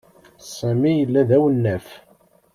[0.55, 1.87] Sami yella d awnaf.